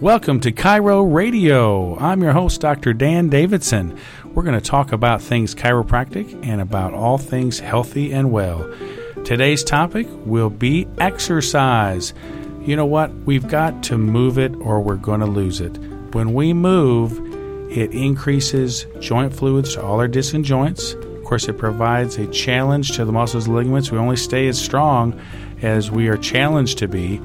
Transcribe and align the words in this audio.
Welcome 0.00 0.38
to 0.40 0.52
Chiro 0.52 1.12
Radio. 1.12 1.98
I'm 1.98 2.22
your 2.22 2.30
host, 2.30 2.60
Dr. 2.60 2.92
Dan 2.92 3.28
Davidson. 3.28 3.98
We're 4.26 4.44
going 4.44 4.54
to 4.54 4.60
talk 4.60 4.92
about 4.92 5.20
things 5.20 5.56
chiropractic 5.56 6.38
and 6.46 6.60
about 6.60 6.94
all 6.94 7.18
things 7.18 7.58
healthy 7.58 8.12
and 8.12 8.30
well. 8.30 8.72
Today's 9.24 9.64
topic 9.64 10.06
will 10.24 10.50
be 10.50 10.86
exercise. 10.98 12.14
You 12.60 12.76
know 12.76 12.86
what? 12.86 13.12
We've 13.12 13.48
got 13.48 13.82
to 13.84 13.98
move 13.98 14.38
it 14.38 14.54
or 14.60 14.80
we're 14.80 14.94
going 14.94 15.18
to 15.18 15.26
lose 15.26 15.60
it. 15.60 15.76
When 16.14 16.32
we 16.32 16.52
move, 16.52 17.18
it 17.68 17.90
increases 17.90 18.86
joint 19.00 19.34
fluids 19.34 19.74
to 19.74 19.82
all 19.82 19.98
our 19.98 20.06
distant 20.06 20.46
joints. 20.46 20.92
Of 20.92 21.24
course, 21.24 21.48
it 21.48 21.58
provides 21.58 22.18
a 22.18 22.28
challenge 22.28 22.92
to 22.92 23.04
the 23.04 23.10
muscles 23.10 23.46
and 23.46 23.56
ligaments. 23.56 23.90
We 23.90 23.98
only 23.98 24.14
stay 24.14 24.46
as 24.46 24.60
strong 24.60 25.20
as 25.60 25.90
we 25.90 26.06
are 26.06 26.16
challenged 26.16 26.78
to 26.78 26.86
be 26.86 27.20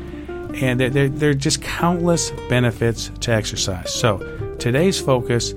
and 0.55 0.79
there, 0.79 1.09
there 1.09 1.29
are 1.31 1.33
just 1.33 1.61
countless 1.61 2.31
benefits 2.49 3.11
to 3.21 3.31
exercise. 3.31 3.93
So, 3.93 4.17
today's 4.59 4.99
focus 4.99 5.53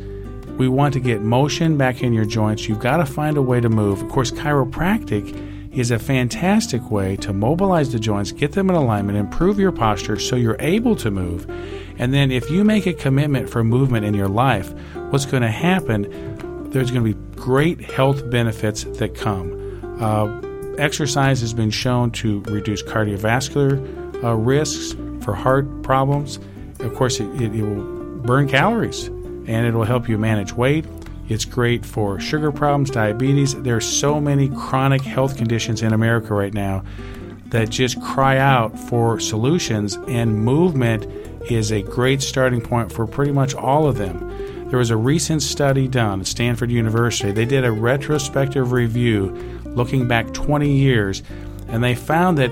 we 0.57 0.69
want 0.69 0.95
to 0.95 1.01
get 1.01 1.21
motion 1.21 1.77
back 1.77 2.03
in 2.03 2.15
your 2.15 2.25
joints. 2.25 2.67
You've 2.67 2.81
got 2.81 2.97
to 2.97 3.07
find 3.07 3.37
a 3.37 3.43
way 3.43 3.61
to 3.61 3.69
move. 3.69 4.03
Of 4.03 4.09
course, 4.09 4.31
chiropractic 4.31 5.75
is 5.77 5.91
a 5.91 5.99
fantastic 5.99 6.91
way 6.91 7.17
to 7.17 7.35
mobilize 7.35 7.93
the 7.93 7.99
joints, 7.99 8.33
get 8.33 8.53
them 8.53 8.71
in 8.71 8.77
alignment, 8.77 9.19
improve 9.19 9.59
your 9.59 9.73
posture 9.73 10.19
so 10.19 10.35
you're 10.35 10.57
able 10.61 10.97
to 10.97 11.11
move. 11.11 11.47
And 11.99 12.15
then, 12.15 12.31
if 12.31 12.51
you 12.51 12.65
make 12.65 12.87
a 12.87 12.95
commitment 12.95 13.51
for 13.51 13.63
movement 13.63 14.07
in 14.07 14.15
your 14.15 14.29
life, 14.29 14.73
what's 15.11 15.27
going 15.27 15.43
to 15.43 15.51
happen? 15.51 16.71
There's 16.71 16.91
going 16.91 17.05
to 17.05 17.15
be 17.15 17.37
great 17.37 17.81
health 17.81 18.29
benefits 18.31 18.85
that 18.85 19.15
come. 19.15 19.53
Uh, 20.01 20.41
exercise 20.79 21.41
has 21.41 21.55
been 21.55 21.71
shown 21.71 22.11
to 22.13 22.41
reduce 22.43 22.83
cardiovascular 22.83 24.06
uh, 24.23 24.35
risks 24.35 24.95
for 25.23 25.35
heart 25.35 25.83
problems. 25.83 26.39
Of 26.81 26.95
course, 26.95 27.21
it, 27.21 27.29
it, 27.41 27.55
it 27.55 27.63
will 27.63 27.83
burn 28.23 28.49
calories 28.49 29.09
and 29.09 29.67
it 29.67 29.75
will 29.75 29.85
help 29.85 30.09
you 30.09 30.19
manage 30.19 30.53
weight. 30.53 30.85
It's 31.29 31.45
great 31.45 31.85
for 31.85 32.21
sugar 32.21 32.53
problems, 32.53 32.91
diabetes. 32.91 33.55
There 33.63 33.77
are 33.77 33.81
so 33.81 34.21
many 34.21 34.49
chronic 34.49 35.03
health 35.03 35.37
conditions 35.37 35.83
in 35.83 35.93
America 35.93 36.35
right 36.35 36.55
now 36.55 36.85
that 37.47 37.71
just 37.71 38.01
cry 38.01 38.39
out 38.39 38.79
for 38.79 39.19
solutions, 39.21 39.97
and 40.09 40.45
movement 40.45 41.07
is 41.51 41.73
a 41.73 41.83
great 41.83 42.23
starting 42.23 42.61
point 42.61 42.93
for 42.93 43.07
pretty 43.07 43.33
much 43.33 43.55
all 43.55 43.87
of 43.87 43.97
them. 43.97 44.69
There 44.69 44.79
was 44.79 44.91
a 44.91 44.97
recent 44.97 45.43
study 45.43 45.87
done 45.87 46.21
at 46.21 46.27
Stanford 46.27 46.71
University. 46.71 47.31
They 47.31 47.45
did 47.45 47.65
a 47.65 47.71
retrospective 47.71 48.73
review 48.73 49.31
looking 49.65 50.09
back 50.09 50.33
20 50.33 50.71
years, 50.71 51.23
and 51.69 51.85
they 51.85 51.95
found 51.95 52.39
that 52.39 52.51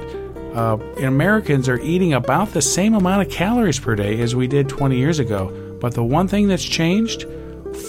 uh, 0.54 0.78
Americans 0.98 1.68
are 1.68 1.80
eating 1.80 2.12
about 2.12 2.52
the 2.52 2.62
same 2.62 2.94
amount 2.94 3.26
of 3.26 3.32
calories 3.32 3.78
per 3.78 3.96
day 3.96 4.20
as 4.20 4.36
we 4.36 4.46
did 4.46 4.68
20 4.68 4.96
years 4.96 5.18
ago. 5.18 5.76
But 5.80 5.94
the 5.94 6.04
one 6.04 6.28
thing 6.28 6.48
that's 6.48 6.64
changed 6.64 7.26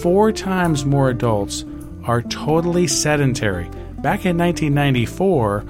four 0.02 0.32
times 0.32 0.84
more 0.84 1.08
adults 1.08 1.64
are 2.04 2.22
totally 2.22 2.86
sedentary. 2.86 3.64
Back 3.98 4.26
in 4.26 4.36
1994, 4.36 5.64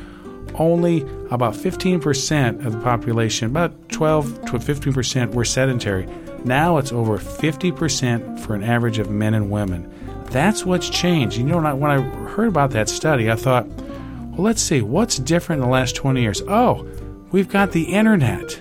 only 0.55 1.02
about 1.30 1.55
15% 1.55 2.64
of 2.64 2.72
the 2.72 2.80
population, 2.80 3.48
about 3.48 3.89
12 3.91 4.47
to 4.47 4.52
15%, 4.52 5.33
were 5.33 5.44
sedentary. 5.44 6.06
Now 6.44 6.78
it's 6.78 6.92
over 6.92 7.19
50% 7.19 8.41
for 8.41 8.55
an 8.55 8.62
average 8.62 8.98
of 8.98 9.11
men 9.11 9.34
and 9.34 9.50
women. 9.50 9.92
That's 10.30 10.64
what's 10.64 10.89
changed. 10.89 11.36
You 11.36 11.44
know, 11.44 11.58
when 11.77 11.91
I 11.91 12.00
heard 12.00 12.48
about 12.48 12.70
that 12.70 12.89
study, 12.89 13.30
I 13.30 13.36
thought, 13.36 13.67
well, 14.37 14.45
let's 14.45 14.61
see, 14.61 14.83
what's 14.83 15.17
different 15.17 15.62
in 15.62 15.69
the 15.69 15.73
last 15.73 15.97
20 15.97 16.20
years? 16.20 16.42
Oh, 16.42 16.87
we've 17.31 17.48
got 17.48 17.73
the 17.73 17.84
internet. 17.84 18.61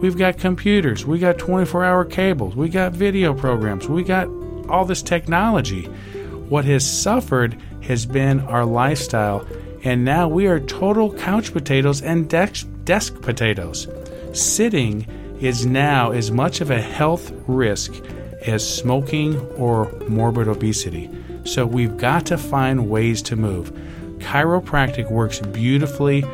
We've 0.00 0.16
got 0.16 0.38
computers. 0.38 1.04
We 1.04 1.18
got 1.18 1.36
24 1.36 1.84
hour 1.84 2.04
cables. 2.04 2.54
We 2.54 2.68
got 2.68 2.92
video 2.92 3.34
programs. 3.34 3.88
We 3.88 4.04
got 4.04 4.28
all 4.68 4.84
this 4.84 5.02
technology. 5.02 5.86
What 6.48 6.64
has 6.66 6.88
suffered 6.88 7.60
has 7.82 8.06
been 8.06 8.38
our 8.40 8.64
lifestyle, 8.64 9.44
and 9.82 10.04
now 10.04 10.28
we 10.28 10.46
are 10.46 10.60
total 10.60 11.12
couch 11.12 11.52
potatoes 11.52 12.02
and 12.02 12.30
desk, 12.30 12.68
desk 12.84 13.20
potatoes. 13.20 13.88
Sitting 14.32 15.08
is 15.40 15.66
now 15.66 16.12
as 16.12 16.30
much 16.30 16.60
of 16.60 16.70
a 16.70 16.80
health 16.80 17.32
risk 17.48 17.92
as 18.42 18.64
smoking 18.76 19.40
or 19.56 19.90
morbid 20.08 20.46
obesity. 20.46 21.10
So 21.42 21.66
we've 21.66 21.96
got 21.96 22.26
to 22.26 22.38
find 22.38 22.88
ways 22.88 23.22
to 23.22 23.34
move. 23.34 23.76
Chiropractic 24.18 25.10
works 25.10 25.40
beautifully 25.40 26.24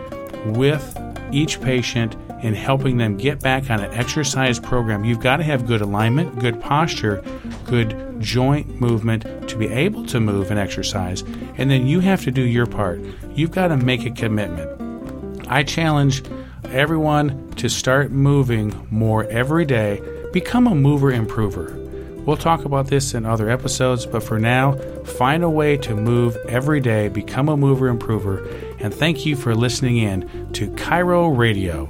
with 0.47 0.99
each 1.33 1.61
patient 1.61 2.17
in 2.43 2.55
helping 2.55 2.97
them 2.97 3.17
get 3.17 3.41
back 3.41 3.71
on 3.71 3.81
an 3.81 3.93
exercise 3.93 4.59
program. 4.59 5.05
You've 5.05 5.21
got 5.21 5.37
to 5.37 5.45
have 5.45 5.67
good 5.67 5.81
alignment, 5.81 6.39
good 6.41 6.61
posture, 6.61 7.23
good 7.65 8.21
joint 8.21 8.81
movement 8.81 9.49
to 9.49 9.57
be 9.57 9.69
able 9.69 10.05
to 10.07 10.21
move 10.21 10.51
and 10.51 10.59
exercise. 10.59 11.23
And 11.57 11.71
then 11.71 11.87
you 11.87 12.01
have 12.01 12.23
to 12.25 12.31
do 12.31 12.43
your 12.43 12.67
part. 12.67 13.01
You've 13.35 13.53
got 13.53 13.69
to 13.69 13.77
make 13.77 14.05
a 14.05 14.11
commitment. 14.11 15.49
I 15.49 15.63
challenge 15.63 16.23
everyone 16.65 17.51
to 17.53 17.69
start 17.69 18.11
moving 18.11 18.87
more 18.91 19.25
every 19.25 19.65
day. 19.65 20.01
Become 20.33 20.67
a 20.67 20.75
mover 20.75 21.13
improver. 21.13 21.82
We'll 22.25 22.37
talk 22.37 22.65
about 22.65 22.87
this 22.87 23.15
in 23.15 23.27
other 23.27 23.51
episodes, 23.51 24.07
but 24.07 24.23
for 24.23 24.39
now, 24.39 24.77
find 25.05 25.43
a 25.43 25.51
way 25.51 25.77
to 25.79 25.97
move 25.97 26.37
every 26.49 26.81
day, 26.81 27.09
become 27.09 27.49
a 27.49 27.57
mover 27.57 27.89
improver, 27.89 28.47
and 28.79 28.95
thank 28.95 29.27
you 29.27 29.35
for 29.35 29.55
listening 29.55 29.97
in 29.97 30.53
to 30.53 30.71
Chiro 30.71 31.37
Radio. 31.37 31.87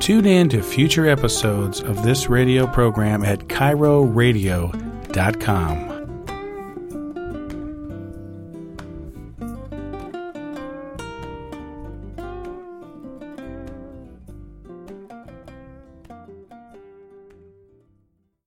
Tune 0.00 0.26
in 0.26 0.48
to 0.48 0.62
future 0.62 1.06
episodes 1.06 1.80
of 1.80 2.02
this 2.02 2.28
radio 2.28 2.66
program 2.66 3.22
at 3.22 3.46
chiroradio.com. 3.48 5.89